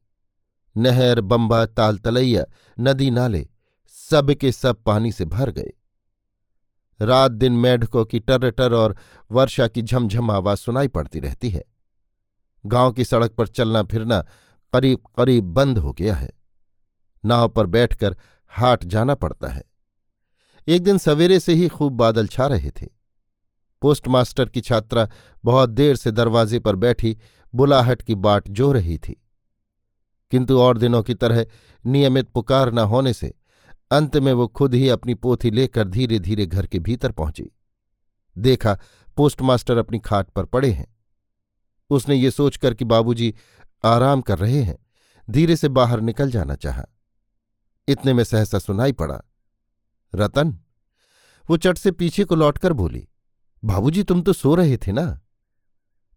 नहर 0.78 1.22
बंबा 1.22 1.66
ताल 1.66 1.98
तलैया 1.98 2.46
नदी 2.80 3.12
नाले 3.12 3.48
सब 4.12 4.32
के 4.32 4.52
सब 4.52 4.84
पानी 4.84 5.12
से 5.12 5.26
भर 5.26 5.52
गए। 5.52 5.72
रात 7.02 7.32
दिन 7.32 7.54
मेढकों 7.54 8.06
की 8.06 8.20
टर 8.20 8.50
टर 8.52 8.74
और 8.74 8.98
वर्षा 9.32 9.68
की 9.68 9.82
झमझम 9.82 10.32
आवाज़ 10.32 10.60
सुनाई 10.60 10.88
पड़ती 10.88 11.20
रहती 11.20 11.50
है। 11.50 11.64
गाँव 12.66 12.92
की 12.92 13.06
सड़क 13.06 13.32
पर 13.32 13.48
चलना 13.48 13.84
फिरना 13.84 14.26
करीब 14.74 15.00
करीब 15.18 15.44
बंद 15.44 15.78
हो 15.78 15.94
गया 15.94 16.16
है। 16.16 16.30
नाव 17.26 17.50
पर 17.50 17.66
बैठकर 17.66 18.18
हाट 18.48 18.84
जाना 18.84 19.16
पड़ता 19.16 19.48
है। 19.48 19.64
एक 20.68 20.84
दिन 20.84 20.98
सवेरे 20.98 21.40
से 21.40 21.54
ही 21.54 21.68
खूब 21.68 21.94
बादल 21.94 22.28
छा 22.28 22.48
रहे 22.48 22.72
थे। 22.72 22.88
पोस्टमास्टर 23.82 24.50
की 24.50 24.62
छात्रा 24.62 25.10
बहुत 25.44 25.70
देर 25.70 25.96
से 25.96 26.12
दरवाजे 26.12 26.60
पर 26.60 26.76
बैठी 26.76 27.18
बुलाहट 27.56 28.02
की 28.02 28.16
बाट 28.16 28.50
जो 28.50 28.72
रही 28.72 28.98
थी। 28.98 29.28
किंतु 30.32 30.60
और 30.60 30.78
दिनों 30.78 31.04
की 31.04 31.14
तरह 31.14 31.46
नियमित 31.86 32.30
पुकार 32.30 32.74
न 32.74 32.80
होने 32.80 33.14
से 33.14 33.34
अंत 33.92 34.18
में 34.18 34.34
वो 34.34 34.48
खुद 34.48 34.74
ही 34.74 34.90
अपनी 34.90 35.14
पोथी 35.14 35.52
लेकर 35.52 35.88
धीरे 35.88 36.20
धीरे 36.20 36.46
घर 36.46 36.68
के 36.68 36.80
भीतर 36.80 37.12
पहुँची। 37.12 37.52
देखा 38.38 38.80
पोस्टमास्टर 39.18 39.78
अपनी 39.78 40.00
खाट 40.00 40.30
पर 40.30 40.46
पड़े 40.46 40.72
हैं। 40.72 40.98
उसने 41.90 42.16
ये 42.16 42.32
सोचकर 42.32 42.74
कि 42.74 42.86
बाबूजी 42.86 43.36
आराम 43.83 44.22
कर 44.22 44.38
रहे 44.38 44.62
हैं, 44.62 44.78
धीरे 45.30 45.56
से 45.56 45.69
बाहर 45.69 46.01
निकल 46.01 46.31
जाना 46.31 46.56
चाहा। 46.56 46.86
इतने 47.88 48.13
में 48.13 48.24
सहसा 48.24 48.60
सुनाई 48.60 48.92
पड़ा। 48.92 49.22
रतन, 50.16 50.60
वो 51.50 51.57
चट 51.57 51.78
से 51.78 51.92
पीछे 51.92 52.24
को 52.24 52.36
लौटकर 52.36 52.74
बोली, 52.74 53.07
बाबूजी, 53.63 54.04
तुम 54.04 54.22
तो 54.22 54.33
सो 54.33 54.56
रहे 54.56 54.78
थे 54.78 54.92
ना? 54.92 55.19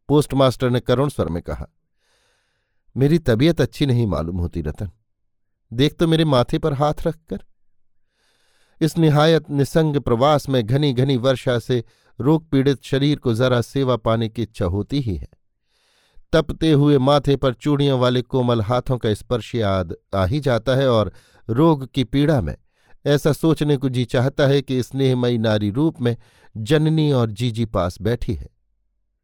पोस्टमास्टर 0.09 0.71
ने 0.71 0.81
करुण 0.81 1.09
स्वर 1.09 1.29
में 1.29 1.43
कहा, 1.43 1.67
मेरी 2.97 3.19
तबीयत 3.19 3.61
अच्छी 3.61 3.87
नहीं 3.87 4.07
मालूम 4.07 4.39
होती 4.39 4.63
रतन। 4.63 4.91
देख 5.73 5.97
तो 5.99 6.07
मेरे 6.07 6.25
माथे 6.25 6.59
पर 6.59 6.73
हाथ 6.73 6.95
रखकर। 7.07 7.45
इस 8.81 8.97
निहायत 8.99 9.51
निसंग 9.51 9.97
प्रवास 9.97 10.49
में 10.49 10.67
घनी 10.67 10.93
घनी 10.93 11.17
वर्षा 11.17 11.59
से 11.59 11.85
रोग 12.21 12.49
पीड़ित 12.51 12.85
शरीर 12.85 13.19
को 13.19 13.35
जरा 13.35 13.61
सेवा 13.61 13.97
पाने 13.97 14.29
की 14.29 14.43
इच्छा 14.43 14.65
होती 14.65 15.01
ही 15.01 15.17
है। 15.17 15.29
तपते 16.35 16.73
हुए 16.73 16.99
माथे 16.99 17.37
पर 17.37 17.55
चूड़ियों 17.55 18.01
वाले 18.01 18.23
कोमल 18.23 18.63
हाथों 18.63 18.99
का 18.99 19.15
स्पर्श 19.15 19.55
याद 19.55 19.95
आ 20.15 20.27
ही 20.27 20.41
जाता 20.41 20.75
है 20.75 20.89
और 20.89 21.13
रोग 21.51 21.93
की 21.93 22.05
पीड़ा 22.05 22.41
में 22.41 22.57
ऐसा 23.07 23.33
सोचने 23.33 23.77
को 23.77 23.89
जी 23.89 24.05
चाहता 24.05 24.47
है 24.47 24.63
कि 24.63 24.83
स्नेहमयी 24.83 25.39
नारी 25.39 25.71
रूप 25.71 26.01
में 26.01 26.17
जननी 26.57 27.13
और 27.13 27.31
जीजी 27.31 27.65
पास 27.65 28.01
बैठी 28.01 28.35
है। 28.35 28.49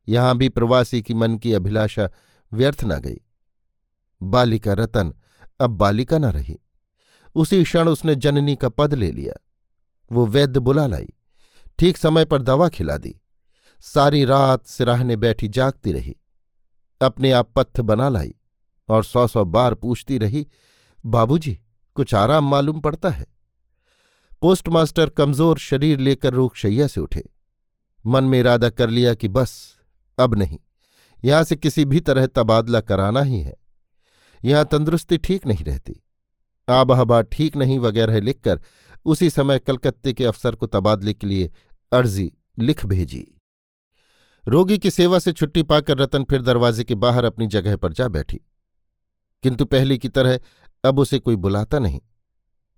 यहाँ 0.09 0.37
भी 0.37 0.49
प्रवासी 0.49 1.03
की 1.03 1.15
मन 1.15 1.37
की 1.39 1.53
अभिलाषा 1.53 2.11
व्यर्थ 2.53 2.85
न 2.85 3.01
गई। 3.01 3.21
बालिका 4.23 4.73
रतन 4.73 5.15
अब 5.61 5.71
बालिका 5.71 6.19
न 6.19 6.25
रही। 6.25 6.59
उसी 7.35 7.65
क्षण 7.65 7.89
उसने 7.89 8.15
जननी 8.15 8.57
का 8.57 8.69
पद 8.69 8.95
ले 8.95 9.11
लिया। 9.13 9.35
वो 10.13 10.27
वैद्य 10.27 10.61
बुला 10.61 10.87
लाई। 10.87 11.09
ठीक 11.79 11.97
समय 11.97 12.25
पर 12.25 12.43
दवा 12.43 12.69
खिला 12.69 12.97
दी। 12.97 13.21
सारी 13.81 14.25
रात 14.25 14.67
सिराहने 14.67 15.17
बैठी 15.17 15.49
जागती 15.49 15.93
रही। 15.93 16.17
अपने 17.01 17.33
आप 17.33 17.51
पत्थ 17.57 17.81
बना 17.81 18.09
लाई 18.09 18.35
और 18.89 19.05
सौ 19.05 19.27
सौ 19.27 19.45
बार 19.45 19.75
पूछती 19.75 20.19
रही, 20.19 20.47
बाबूजी, 21.05 21.59
कुछ 21.95 22.15
आराम 22.15 22.51
मालूम 22.51 22.81
पड़ता 22.81 23.09
है? 23.09 23.27
पोस्टमास्टर 24.43 25.09
कमज़ोर 25.09 25.59
शरीर 25.59 25.99
लेकर 25.99 26.33
रूखशैया 26.33 26.87
से 26.87 27.01
उठे। 27.01 27.23
मन 28.07 28.25
में 28.25 28.39
इरादा 28.41 28.71
कर 28.71 28.91
लिया 28.91 29.15
कि 29.15 29.29
बस, 29.29 29.79
अब 30.19 30.35
नहीं। 30.35 30.59
यहाँ 31.25 31.45
से 31.45 31.57
किसी 31.57 31.85
भी 31.85 32.01
तरह 32.01 32.27
तबादला 32.27 32.81
कराना 32.81 33.23
ही 33.23 33.41
है। 33.41 33.57
यहाँ 34.45 34.65
तंदुरुस्ती 34.65 35.19
ठीक 35.19 35.47
नहीं 35.47 35.65
रहती। 35.65 36.01
आबहबा 36.69 37.21
ठीक 37.23 37.57
नहीं 37.57 37.79
वगैरह 37.79 38.21
लिखकर 38.21 38.61
उसी 39.05 39.31
समय 39.31 39.59
कलकत्ते 39.59 40.13
के 40.13 40.25
अफसर 40.25 40.55
को 40.55 40.67
तबादले 40.67 41.13
के 41.13 41.27
लिए 41.27 41.51
अर्जी 41.93 42.33
लिख 42.59 42.87
भेजी। 42.87 43.27
रोगी 44.47 44.79
की 44.79 44.91
सेवा 44.91 45.19
से 45.19 45.33
छुट्टी 45.33 45.63
पाकर 45.63 45.99
रतन 45.99 46.25
फिर 46.25 46.43
दरवाजे 46.43 46.85
के 46.85 46.95
बाहर 46.95 47.25
अपनी 47.25 47.47
जगह 47.47 47.77
पर 47.77 47.93
जा 47.93 48.09
बैठी। 48.09 48.41
किंतु 49.45 49.65
पहले 49.65 49.99
की 49.99 50.09
तरह 50.09 50.39
अब 50.85 50.99
उसे 50.99 51.19
कोई 51.19 51.37
बुलाता 51.37 51.79
नहीं। 51.79 52.01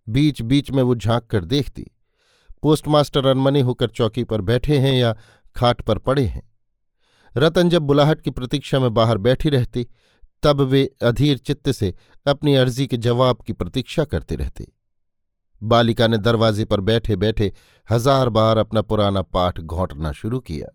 बीच 0.07 0.43
बीच 0.43 0.71
में 0.71 0.83
वो 0.83 0.95
झाँक 0.95 1.27
कर 1.27 1.45
देखती, 1.45 1.87
पोस्टमास्टर 2.63 3.27
अनमने 3.27 3.61
होकर 3.61 3.91
चौकी 3.91 4.25
पर 4.25 4.41
बैठे 4.41 4.79
हैं 4.79 4.93
या 4.93 5.17
खाट 5.57 5.83
पर 5.83 5.99
पड़े 5.99 6.25
हैं। 6.25 6.43
रतन 7.37 7.69
जब 7.69 7.83
बुलाहट 7.83 8.21
की 8.21 8.31
प्रतीक्षा 8.31 8.81
में 8.81 8.95
बाहर 8.95 9.19
बैठी 9.19 9.49
रहती, 9.49 9.87
तब 10.43 10.61
वे 10.61 10.85
अधीर 11.03 11.39
चित्त 11.39 11.71
से 11.71 11.95
अपनी 12.27 12.55
अर्जी 12.55 12.87
के 12.87 12.97
जवाब 12.97 13.43
की 13.43 13.53
प्रतीक्षा 13.53 14.05
करते 14.05 14.37
रहते। 14.37 14.67
बालिका 15.63 16.07
ने 16.07 16.19
दरवाजे 16.19 16.65
पर 16.65 16.81
बैठे 16.81 17.17
बैठे 17.17 17.53
हज़ार 17.91 18.29
बार 18.29 18.59
अपना 18.59 18.83
पुराना 18.83 19.23
पाठ 19.23 19.61
घोंटना 19.61 20.13
शुरू 20.13 20.41
किया। 20.41 20.69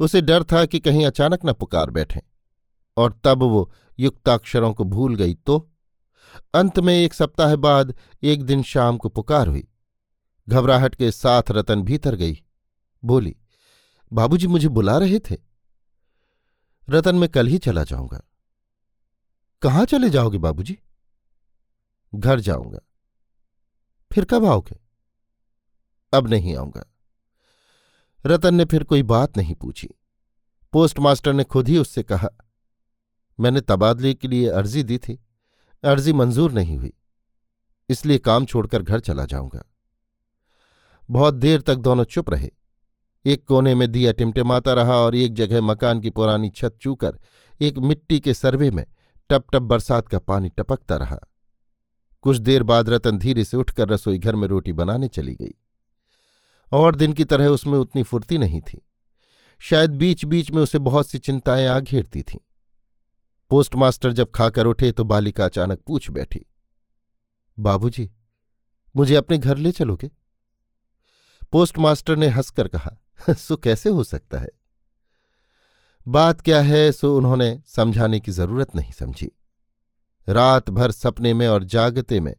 उसे 0.00 0.20
डर 0.20 0.42
था 0.42 0.66
कि 0.66 0.80
कहीं 0.80 1.06
अचानक 1.06 1.40
न 1.44 1.52
पुकार 1.52 1.90
बैठे। 1.90 2.20
और 2.96 3.20
तब 3.24 3.42
वो 3.42 3.72
युक्ताक्षरों 3.98 4.74
को 4.74 4.84
भूल 4.84 5.16
गई 5.16 5.34
तो 5.34 5.70
अंत 6.54 6.80
में 6.80 6.94
एक 6.94 7.14
सप्ताह 7.14 7.56
बाद 7.56 7.94
एक 8.22 8.42
दिन 8.42 8.62
शाम 8.62 8.96
को 8.96 9.08
पुकार 9.08 9.48
हुई। 9.48 9.68
घबराहट 10.48 10.94
के 10.94 11.10
साथ 11.10 11.42
रतन 11.50 11.82
भीतर 11.82 12.14
गई। 12.14 12.42
बोली, 13.04 13.36
बाबूजी, 14.12 14.46
मुझे 14.46 14.68
बुला 14.68 14.98
रहे 14.98 15.18
थे। 15.18 15.36
रतन, 16.90 17.16
मैं 17.16 17.28
कल 17.28 17.46
ही 17.46 17.58
चला 17.58 17.84
जाऊँगा। 17.84 18.22
कहाँ 19.62 19.84
चले 19.84 20.10
जाओगे 20.10 20.38
बाबूजी? 20.38 20.78
घर 22.14 22.40
जाऊँगा। 22.40 22.78
फिर 24.12 24.24
कब 24.24 24.44
आओगे? 24.44 24.76
अब 26.14 26.28
नहीं 26.28 26.56
आऊँगा। 26.56 26.93
रतन 28.26 28.54
ने 28.54 28.64
फिर 28.64 28.84
कोई 28.84 29.02
बात 29.02 29.36
नहीं 29.36 29.54
पूछी। 29.54 29.88
पोस्टमास्टर 30.72 31.32
ने 31.32 31.44
खुद 31.44 31.68
ही 31.68 31.78
उससे 31.78 32.02
कहा, 32.02 32.28
मैंने 33.40 33.60
तबादले 33.60 34.14
के 34.14 34.28
लिए 34.28 34.48
अर्जी 34.48 34.82
दी 34.82 34.98
थी। 34.98 35.24
अर्जी 35.84 36.12
मंजूर 36.12 36.52
नहीं 36.52 36.76
हुई। 36.78 36.92
इसलिए 37.88 38.18
काम 38.18 38.44
छोड़कर 38.44 38.82
घर 38.82 39.00
चला 39.00 39.24
जाऊँगा। 39.24 39.64
बहुत 41.10 41.34
देर 41.34 41.60
तक 41.60 41.74
दोनों 41.74 42.04
चुप 42.04 42.30
रहे। 42.30 42.50
एक 43.24 43.44
कोने 43.46 43.74
में 43.74 43.92
दिया 43.92 44.12
टिमटिमाता 44.12 44.72
रहा 44.72 44.96
और 44.96 45.14
एक 45.14 45.34
जगह 45.34 45.60
मकान 45.60 46.00
की 46.00 46.10
पुरानी 46.10 46.50
छत 46.50 46.76
चूकर 46.80 47.18
एक 47.60 47.78
मिट्टी 47.78 48.20
के 48.20 48.34
सर्वे 48.34 48.70
में 48.70 48.84
टप 49.30 49.46
टप 49.52 49.62
बरसात 49.62 50.08
का 50.08 50.18
पानी 50.18 50.48
टपकता 50.48 50.96
रहा। 50.96 51.18
कुछ 52.22 52.36
देर 52.36 52.62
बाद 52.62 52.88
रतन 52.88 53.18
धीरे 53.18 53.44
से 53.44 53.56
उठकर 53.56 53.88
रसोई 53.88 54.18
घर 54.18 54.36
में 54.36 54.48
रोटी 54.48 54.72
बनाने 54.72 55.08
चली 55.08 55.34
गई। 55.34 55.54
और 56.74 56.94
दिन 56.94 57.12
की 57.12 57.24
तरह 57.24 57.46
उसमें 57.46 57.78
उतनी 57.78 58.02
फुर्ती 58.02 58.38
नहीं 58.38 58.60
थी। 58.60 58.80
शायद 59.60 59.90
बीच 59.90 60.24
बीच 60.24 60.50
में 60.50 60.62
उसे 60.62 60.78
बहुत 60.78 61.08
सी 61.08 61.18
चिंताएँ 61.18 61.66
आ 61.66 61.78
घेरती 61.80 62.22
थीं। 62.22 62.38
पोस्टमास्टर 63.50 64.12
जब 64.12 64.30
खाकर 64.30 64.66
उठे 64.66 64.90
तो 64.92 65.04
बालिका 65.04 65.44
अचानक 65.44 65.80
पूछ 65.86 66.10
बैठी, 66.10 66.44
बाबूजी, 67.58 68.10
मुझे 68.94 69.14
अपने 69.14 69.38
घर 69.38 69.56
ले 69.56 69.72
चलोगे? 69.72 70.10
पोस्टमास्टर 71.52 72.16
ने 72.16 72.28
हंसकर 72.28 72.68
कहा, 72.68 72.96
सो 73.30 73.56
कैसे 73.56 73.90
हो 73.90 74.04
सकता 74.04 74.38
है? 74.38 74.48
बात 76.06 76.40
क्या 76.40 76.60
है 76.60 76.90
सो 76.92 77.16
उन्होंने 77.16 77.62
समझाने 77.66 78.20
की 78.20 78.32
ज़रूरत 78.32 78.74
नहीं 78.76 78.92
समझी। 78.92 79.30
रात 80.28 80.70
भर 80.70 80.90
सपने 80.90 81.34
में 81.34 81.46
और 81.48 81.64
जागते 81.64 82.20
में 82.20 82.34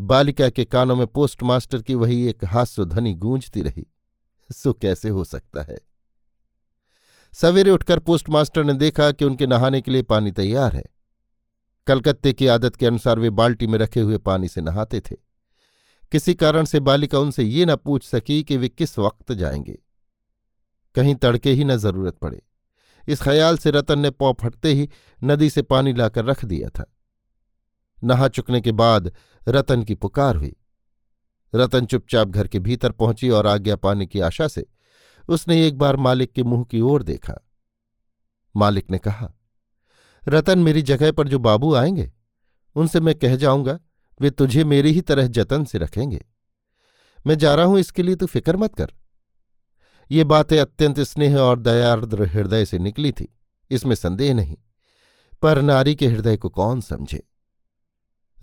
बालिका 0.00 0.50
के 0.50 0.64
कानों 0.64 0.96
में 0.96 1.06
पोस्टमास्टर 1.06 1.82
की 1.82 1.94
वही 1.94 2.28
एक 2.28 2.44
हास्यध्वनि 2.44 3.14
गूंजती 3.14 3.62
रही। 3.62 3.86
सो 4.52 4.72
कैसे 4.72 5.08
हो 5.08 5.24
सकता 5.24 5.62
है? 5.62 5.78
सवेरे 7.32 7.70
उठकर 7.70 7.98
पोस्टमास्टर 7.98 8.64
ने 8.64 8.74
देखा 8.74 9.12
कि 9.12 9.24
उनके 9.24 9.46
नहाने 9.46 9.80
के 9.80 9.90
लिए 9.90 10.02
पानी 10.02 10.32
तैयार 10.32 10.76
है। 10.76 10.84
कलकत्ते 11.86 12.32
की 12.32 12.46
आदत 12.46 12.76
के 12.76 12.86
अनुसार 12.86 13.18
वे 13.18 13.30
बाल्टी 13.30 13.66
में 13.66 13.78
रखे 13.78 14.00
हुए 14.00 14.18
पानी 14.18 14.48
से 14.48 14.60
नहाते 14.60 15.00
थे। 15.00 15.16
किसी 16.12 16.34
कारण 16.34 16.64
से 16.64 16.80
बालिका 16.80 17.18
उनसे 17.18 17.42
ये 17.42 17.66
न 17.66 17.76
पूछ 17.76 18.04
सकी 18.04 18.42
कि 18.42 18.56
वे 18.56 18.68
किस 18.68 18.98
वक्त 18.98 19.32
जाएँगे। 19.32 19.78
कहीं 20.94 21.14
तड़के 21.14 21.52
ही 21.52 21.64
न 21.64 21.76
ज़रूरत 21.76 22.14
पड़े। 22.14 22.42
इस 23.08 23.22
ख्याल 23.22 23.58
से 23.58 23.70
रतन 23.70 23.98
ने 23.98 24.10
पौ 24.10 24.32
फटते 24.32 24.72
ही 24.72 24.88
नदी 25.24 25.50
से 25.50 25.62
पानी 25.62 25.92
लाकर 25.92 26.24
रख 26.24 26.44
दिया 26.44 26.68
था। 26.68 26.96
नहा 28.02 28.28
चुकने 28.28 28.60
के 28.60 28.72
बाद 28.72 29.12
रतन 29.48 29.82
की 29.82 29.94
पुकार 29.94 30.36
हुई। 30.36 30.54
रतन 31.54 31.86
चुपचाप 31.86 32.28
घर 32.28 32.48
के 32.48 32.58
भीतर 32.58 32.92
पहुँची 32.92 33.30
और 33.30 33.46
आज्ञा 33.46 33.76
पाने 33.76 34.06
की 34.06 34.20
आशा 34.20 34.48
से 34.48 34.66
उसने 35.28 35.66
एक 35.66 35.78
बार 35.78 35.96
मालिक 35.96 36.32
के 36.32 36.42
मुँह 36.42 36.64
की 36.64 36.80
ओर 36.80 37.02
देखा। 37.02 37.34
मालिक 38.54 38.90
ने 38.90 38.98
कहा, 38.98 39.32
रतन, 40.28 40.58
मेरी 40.58 40.82
जगह 40.82 41.12
पर 41.12 41.28
जो 41.28 41.38
बाबू 41.38 41.74
आएँगे, 41.74 42.10
उनसे 42.76 43.00
मैं 43.00 43.14
कह 43.14 43.36
जाऊँगा, 43.36 43.78
वे 44.20 44.30
तुझे 44.30 44.64
मेरी 44.64 44.92
ही 44.92 45.00
तरह 45.00 45.26
जतन 45.26 45.64
से 45.64 45.78
रखेंगे। 45.78 46.24
मैं 47.26 47.38
जा 47.38 47.54
रहा 47.54 47.64
हूँ, 47.64 47.78
इसके 47.78 48.02
लिए 48.02 48.14
तू 48.14 48.26
फ़िक्र 48.26 48.56
मत 48.56 48.74
कर। 48.74 48.92
ये 50.10 50.24
बातें 50.24 50.58
अत्यंत 50.60 51.00
स्नेह 51.00 51.38
और 51.38 51.58
दयार्द्र 51.58 52.26
हृदय 52.26 52.64
से 52.64 52.78
निकली 52.78 53.12
थी। 53.12 53.28
इसमें 53.70 53.94
संदेह 53.94 54.34
नहीं, 54.34 54.56
पर 55.42 55.62
नारी 55.62 55.94
के 55.94 56.06
हृदय 56.06 56.36
को 56.36 56.48
कौन 56.48 56.80
समझे? 56.80 57.22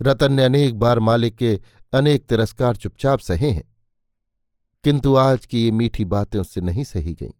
रतन 0.02 0.32
ने 0.32 0.44
अनेक 0.44 0.78
बार 0.78 0.98
मालिक 0.98 1.36
के 1.36 1.60
अनेक 1.92 2.26
तिरस्कार 2.26 2.76
चुपचाप 2.76 3.18
सहे 3.18 3.50
हैं। 3.50 3.76
किंतु 4.84 5.16
आज 5.16 5.46
की 5.46 5.64
ये 5.64 5.70
मीठी 5.70 6.04
बातें 6.04 6.38
उससे 6.38 6.60
नहीं 6.60 6.84
सही 6.84 7.14
गईं। 7.14 7.32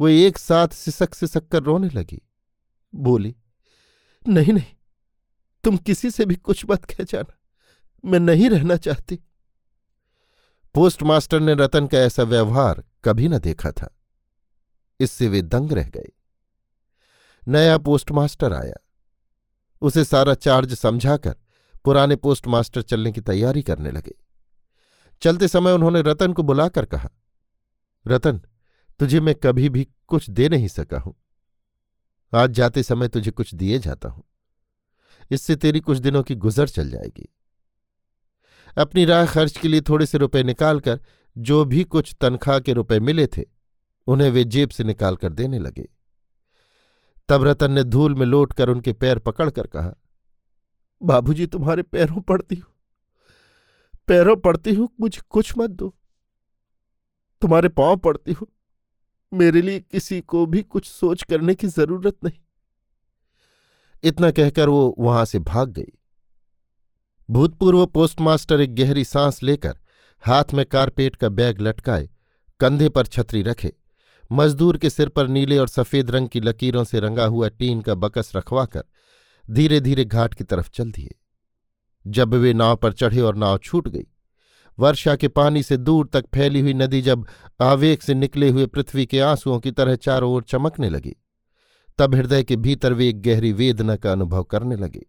वो 0.00 0.08
एक 0.08 0.38
साथ 0.38 0.68
सिसक 0.68 1.14
सिसक 1.14 1.48
कर 1.48 1.62
रोने 1.62 1.88
लगी। 1.88 2.22
बोली, 2.94 3.36
नहीं 4.28 4.52
नहीं, 4.52 4.74
तुम 5.64 5.76
किसी 5.76 6.10
से 6.10 6.24
भी 6.24 6.34
कुछ 6.34 6.66
मत 6.70 6.84
कह 6.84 7.04
जाना। 7.04 7.38
मैं 8.04 8.20
नहीं 8.20 8.50
रहना 8.50 8.76
चाहती। 8.76 9.20
पोस्टमास्टर 10.74 11.40
ने 11.40 11.54
रतन 11.54 11.86
का 11.86 11.98
ऐसा 11.98 12.22
व्यवहार 12.22 12.84
कभी 13.04 13.28
न 13.28 13.38
देखा 13.38 13.70
था। 13.70 13.96
इससे 15.00 15.28
वे 15.28 15.42
दंग 15.42 15.72
रह 15.72 15.88
गए। 15.88 16.12
नया 17.48 17.78
पोस्टमास्टर 17.78 18.52
आया। 18.52 18.74
उसे 19.80 20.04
सारा 20.04 20.34
चार्ज 20.34 20.74
समझाकर 20.74 21.36
पुराने 21.86 22.16
पोस्टमास्टर 22.16 22.82
चलने 22.82 23.12
की 23.12 23.20
तैयारी 23.20 23.62
करने 23.62 23.90
लगे। 23.90 24.14
चलते 25.22 25.48
समय 25.48 25.72
उन्होंने 25.72 26.02
रतन 26.02 26.32
को 26.32 26.42
बुलाकर 26.42 26.84
कहा, 26.84 27.08
रतन, 28.06 28.40
तुझे 28.98 29.20
मैं 29.20 29.34
कभी 29.34 29.68
भी 29.68 29.88
कुछ 30.06 30.30
दे 30.30 30.48
नहीं 30.48 30.68
सका 30.68 30.98
हूँ। 30.98 31.14
आज 32.34 32.50
जाते 32.50 32.82
समय 32.82 33.08
तुझे 33.08 33.30
कुछ 33.30 33.54
दिए 33.54 33.78
जाता 33.78 34.08
हूँ। 34.08 34.24
इससे 35.30 35.56
तेरी 35.56 35.80
कुछ 35.80 35.98
दिनों 35.98 36.22
की 36.22 36.34
गुजर 36.34 36.68
चल 36.68 36.90
जाएगी। 36.90 37.28
अपनी 38.78 39.04
राह 39.04 39.26
खर्च 39.26 39.56
के 39.56 39.68
लिए 39.68 39.80
थोड़े 39.80 40.06
से 40.06 40.18
रुपए 40.18 40.42
निकालकर, 40.42 41.00
जो 41.38 41.64
भी 41.64 41.84
कुछ 41.84 42.16
तनख्वाह 42.20 42.60
के 42.60 42.72
रुपए 42.72 43.00
मिले 43.00 43.26
थे, 43.26 43.44
उन्हें 44.06 44.30
वे 44.30 44.44
जेब 44.44 44.70
से 44.70 44.84
निकालकर 44.84 45.32
देने 45.32 45.58
लगे। 45.58 45.88
तब 47.28 47.44
रतन 47.44 47.72
ने 47.72 47.84
धूल 47.84 48.14
में 48.14 48.26
लौटकर 48.26 48.68
उनके 48.68 48.92
पैर 48.92 49.18
पकड़कर 49.18 49.66
कहा 49.66 49.94
बाबूजी, 51.02 51.46
तुम्हारे 51.46 51.82
पैरों 51.82 52.20
पड़ती 52.20 52.54
हूँ। 52.54 52.72
पैरों 54.06 54.36
पड़ती 54.36 54.74
हूँ, 54.74 54.88
मुझे 55.00 55.20
कुछ 55.30 55.52
मत 55.58 55.70
दो। 55.70 55.94
तुम्हारे 57.40 57.68
पाँव 57.68 57.96
पड़ती 57.96 58.32
हूँ। 58.32 58.48
मेरे 59.32 59.62
लिए 59.62 59.80
किसी 59.80 60.20
को 60.20 60.46
भी 60.46 60.62
कुछ 60.62 60.86
सोच 60.86 61.22
करने 61.22 61.54
की 61.54 61.66
ज़रूरत 61.66 62.16
नहीं। 62.24 62.38
इतना 64.02 64.30
कहकर 64.30 64.68
वो 64.68 64.94
वहाँ 64.98 65.24
से 65.24 65.38
भाग 65.38 65.70
गई। 65.70 65.92
भूतपूर्व 67.30 67.86
पोस्टमास्टर 67.86 68.60
एक 68.60 68.74
गहरी 68.74 69.04
सांस 69.04 69.42
लेकर 69.42 69.78
हाथ 70.24 70.44
में 70.54 70.66
कारपेट 70.66 71.16
का 71.16 71.28
बैग 71.28 71.60
लटकाए, 71.60 72.08
कंधे 72.60 72.88
पर 72.88 73.06
छतरी 73.06 73.42
रखे, 73.42 73.72
मजदूर 74.32 74.78
के 74.78 74.90
सिर 74.90 75.08
पर 75.08 75.28
नीले 75.28 75.58
और 75.58 75.68
सफ़ेद 75.68 76.10
रंग 76.10 76.28
की 76.28 76.40
लकीरों 76.40 76.84
से 76.84 77.00
रंगा 77.00 77.24
हुआ 77.24 77.48
टीन 77.48 77.80
का 77.80 77.94
बकस 77.94 78.32
रखवाकर 78.36 78.84
धीरे 79.50 79.80
धीरे 79.80 80.04
घाट 80.04 80.34
की 80.34 80.44
तरफ़ 80.44 80.70
चल 80.70 80.90
दिए। 80.90 81.14
जब 82.04 82.34
वे 82.34 82.52
नाव 82.54 82.76
पर 82.76 82.92
चढ़े 82.92 83.20
और 83.20 83.36
नाव 83.36 83.58
छूट 83.58 83.88
गई, 83.88 84.06
वर्षा 84.78 85.16
के 85.16 85.28
पानी 85.28 85.62
से 85.62 85.76
दूर 85.76 86.08
तक 86.12 86.24
फैली 86.34 86.60
हुई 86.60 86.74
नदी 86.74 87.00
जब 87.02 87.26
आवेग 87.60 87.98
से 87.98 88.14
निकले 88.14 88.48
हुए 88.48 88.66
पृथ्वी 88.66 89.06
के 89.06 89.20
आंसुओं 89.20 89.58
की 89.60 89.70
तरह 89.70 89.96
चारों 89.96 90.32
ओर 90.32 90.42
चमकने 90.42 90.90
लगी, 90.90 91.14
तब 91.98 92.14
हृदय 92.14 92.44
के 92.44 92.56
भीतर 92.56 92.92
वे 92.92 93.08
एक 93.08 93.20
गहरी 93.22 93.52
वेदना 93.52 93.96
का 93.96 94.12
अनुभव 94.12 94.42
करने 94.42 94.76
लगे। 94.76 95.06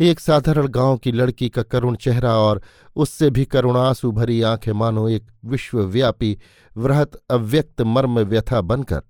एक 0.00 0.20
साधारण 0.20 0.66
गाँव 0.68 0.96
की 0.96 1.12
लड़की 1.12 1.48
का 1.48 1.62
करुण 1.62 1.96
चेहरा 1.96 2.34
और 2.36 2.60
उससे 2.96 3.30
भी 3.30 3.44
करुणासु 3.44 4.10
भरी 4.12 4.40
आँखें 4.42 4.72
मानो 4.72 5.08
एक 5.08 5.30
विश्वव्यापी, 5.44 6.36
वृहत, 6.76 7.14
अव्यक्त 7.30 7.80
मर्म 7.82 8.20
व्यथा 8.20 8.60
बनकर 8.60 9.02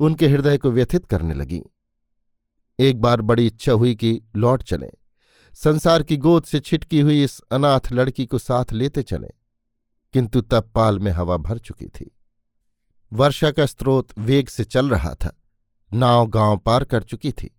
उनके 0.00 0.28
हृदय 0.28 0.58
को 0.58 0.70
व्यथित 0.70 1.06
करने 1.06 1.34
लगी। 1.34 1.62
एक 2.78 3.00
बार 3.00 3.20
बड़ी 3.20 3.46
इच्छा 3.46 3.72
हुई 3.72 3.94
कि 3.94 4.20
लौट 4.36 4.62
चलें। 4.62 4.90
संसार 5.56 6.02
की 6.02 6.16
गोद 6.16 6.44
से 6.44 6.60
छिटकी 6.60 7.00
हुई 7.00 7.22
इस 7.24 7.40
अनाथ 7.52 7.92
लड़की 7.92 8.26
को 8.26 8.38
साथ 8.38 8.72
लेते 8.72 9.02
चले, 9.02 9.28
किंतु 10.14 10.40
तब 10.40 10.70
पाल 10.74 10.98
में 10.98 11.10
हवा 11.12 11.36
भर 11.36 11.58
चुकी 11.58 11.86
थी। 11.86 12.10
वर्षा 13.12 13.50
का 13.50 13.66
स्रोत 13.66 14.18
वेग 14.18 14.48
से 14.48 14.64
चल 14.64 14.88
रहा 14.88 15.14
था, 15.14 15.36
नाव 15.92 16.26
गाँव 16.26 16.56
पार 16.56 16.84
कर 16.84 17.02
चुकी 17.02 17.32
थी। 17.32 17.50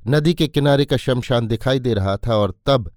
नदी 0.00 0.34
के 0.34 0.48
किनारे 0.48 0.84
का 0.84 0.96
शमशान 0.96 1.46
दिखाई 1.46 1.78
दे 1.80 1.94
रहा 1.94 2.16
था 2.16 2.36
और 2.36 2.54
तब 2.66 2.90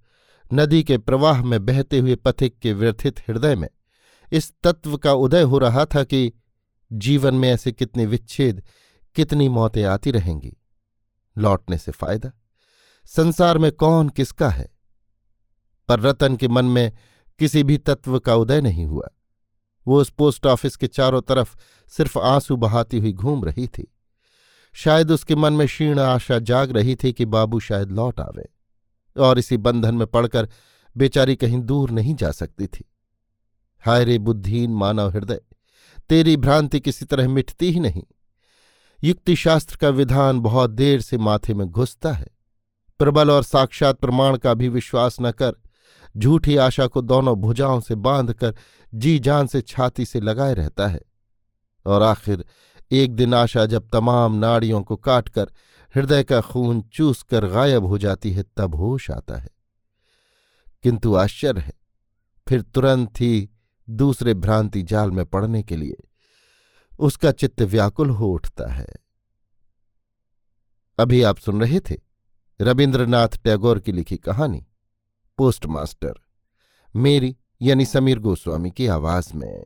नदी 0.52 0.84
के 0.84 0.98
प्रवाह 0.98 1.44
में 1.44 1.66
बहते 1.66 2.00
हुए 2.00 2.16
पथिक 2.16 2.58
के 2.60 2.74
व्यथित 2.74 3.20
हृदय 3.20 3.56
में 3.56 3.68
इस 4.32 4.52
तत्व 4.64 4.98
का 4.98 5.14
उदय 5.14 5.42
हो 5.42 5.58
रहा 5.58 5.86
था 5.86 6.04
कि 6.04 6.32
जीवन 6.92 7.36
में 7.36 7.50
ऐसे 7.50 7.72
कितने 7.72 8.06
विच्छेद, 8.06 8.62
कितनी 9.16 9.50
मौतें 9.50 9.84
आती 9.84 10.12
रहेंगी। 10.12 10.56
लौटने 11.38 11.78
से 11.78 11.92
फ़ायदा? 11.92 12.32
संसार 13.06 13.58
में 13.58 13.72
कौन 13.72 14.10
किसका 14.10 14.50
है? 14.50 14.70
पर 15.90 16.00
रतन 16.00 16.36
के 16.36 16.48
मन 16.48 16.66
में 16.66 16.92
किसी 17.40 17.64
भी 17.64 17.78
तत्व 17.78 18.20
का 18.20 18.36
उदय 18.36 18.62
नहीं 18.62 18.86
हुआ। 18.86 19.10
वो 19.88 20.02
उस 20.02 20.10
पोस्ट 20.10 20.46
ऑफ़िस 20.46 20.76
के 20.76 20.88
चारों 20.88 21.22
तरफ़ 21.22 21.56
सिर्फ़ 21.88 22.20
आँसू 22.20 22.56
बहाती 22.56 23.00
हुई 23.00 23.14
घूम 23.14 23.46
रही 23.46 23.68
थी। 23.68 23.92
शायद 24.74 25.12
उसके 25.12 25.36
मन 25.36 25.54
में 25.54 25.68
क्षीण 25.68 26.00
आशा 26.00 26.40
जाग 26.40 26.72
रही 26.72 26.96
थी 26.96 27.14
कि 27.14 27.26
बाबू 27.26 27.60
शायद 27.60 27.92
लौट 27.92 28.20
आवे, 28.20 28.50
और 29.18 29.40
इसी 29.40 29.58
बंधन 29.58 29.96
में 29.96 30.08
पड़कर 30.08 30.50
बेचारी 30.98 31.36
कहीं 31.36 31.60
दूर 31.60 31.92
नहीं 31.92 32.16
जा 32.16 32.32
सकती 32.32 32.68
थी। 32.68 32.84
हाय 33.86 34.04
रे 34.04 34.18
बुद्धिहीन 34.18 34.72
मानव 34.72 35.10
हृदय, 35.10 35.42
तेरी 36.10 36.38
भ्रांति 36.38 36.80
किसी 36.80 37.06
तरह 37.06 37.28
मिटती 37.28 37.72
ही 37.72 37.80
नहीं। 37.80 38.04
युक्तिशास्त्र 39.06 39.78
का 39.78 39.90
विधान 39.90 40.40
बहुत 40.40 40.70
देर 40.70 41.02
से 41.02 41.18
माथे 41.18 41.54
में 41.54 41.68
घुसता 41.68 42.12
है। 42.12 42.28
प्रबल 43.00 43.32
और 43.32 43.44
साक्षात 43.44 44.00
प्रमाण 44.00 44.38
का 44.38 44.54
भी 44.54 44.70
विश्वास 44.70 45.18
न 45.22 45.32
कर, 45.32 45.54
झूठी 46.18 46.58
आशा 46.58 46.88
को 46.88 47.02
दोनों 47.02 47.36
भुजाओं 47.36 47.80
से 47.80 47.96
बांधकर 47.96 48.56
जी 48.94 49.20
जान 49.20 49.48
से 49.48 49.62
छाती 49.62 50.06
से 50.06 50.22
लगाए 50.22 50.54
रहता 50.54 50.88
है। 50.88 51.02
और 51.86 52.02
आखिर, 52.02 52.46
एक 52.92 53.16
दिन 53.16 53.34
आशा 53.34 53.66
जब 53.66 53.90
तमाम 53.94 54.34
नाड़ियों 54.34 54.82
को 54.82 54.96
काटकर 54.96 55.52
हृदय 55.96 56.24
का 56.24 56.42
खून 56.42 56.82
चूस 56.82 57.24
कर 57.24 57.48
गायब 57.48 57.86
हो 57.86 57.98
जाती 57.98 58.32
है, 58.32 58.44
तब 58.58 58.76
होश 58.76 59.12
आता 59.12 59.36
है। 59.36 59.50
किंतु 60.84 61.16
आश्चर्य 61.16 61.62
है, 61.62 61.74
फिर 62.48 62.62
तुरंत 62.62 63.22
ही 63.22 63.50
दूसरे 63.90 64.34
भ्रांति 64.34 64.84
जाल 64.84 65.12
में 65.12 65.26
पड़ने 65.26 65.64
के 65.64 65.76
लिए 65.76 65.96
उसका 67.00 67.32
चित्त 67.32 67.62
व्याकुल 67.62 68.10
हो 68.10 68.28
उठता 68.28 68.68
है। 68.68 68.88
अभी 70.98 71.24
आप 71.24 71.38
सुन 71.38 71.62
रहे 71.62 71.80
थे 71.80 71.96
रविन्द्रनाथ 72.62 73.28
टैगोर 73.28 73.80
की 73.80 73.92
लिखी 73.92 74.18
कहानी, 74.18 74.68
पोस्टमास्टर। 75.38 76.14
मेरी 76.96 77.38
यानी 77.62 77.86
समीर 77.86 78.20
गोस्वामी 78.20 78.72
की 78.72 78.88
आवाज़ 78.88 79.34
में। 79.34 79.66